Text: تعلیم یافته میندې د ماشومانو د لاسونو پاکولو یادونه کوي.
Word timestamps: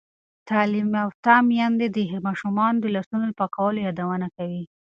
تعلیم 0.49 0.89
یافته 0.99 1.35
میندې 1.49 1.87
د 1.95 1.97
ماشومانو 2.27 2.77
د 2.81 2.85
لاسونو 2.95 3.35
پاکولو 3.39 3.79
یادونه 3.87 4.27
کوي. 4.37 4.63